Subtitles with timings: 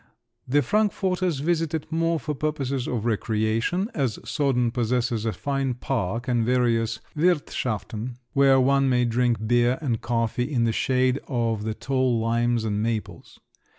[0.47, 6.27] The Frankforters visit it more for purposes of recreation, as Soden possesses a fine park
[6.27, 11.75] and various "wirthschaften," where one may drink beer and coffee in the shade of the
[11.75, 13.39] tall limes and maples.